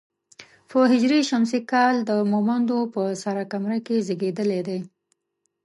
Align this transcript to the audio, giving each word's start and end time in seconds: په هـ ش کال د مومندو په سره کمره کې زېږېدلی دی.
په 0.69 0.79
هـ 0.91 0.93
ش 1.49 1.51
کال 1.71 1.95
د 2.09 2.11
مومندو 2.31 2.79
په 2.93 3.01
سره 3.23 3.43
کمره 3.51 3.79
کې 3.85 4.03
زېږېدلی 4.07 4.61
دی. 4.67 4.79